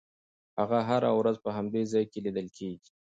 [0.59, 2.89] هغه هره ورځ په همدې ځای کې لیدل کېږي.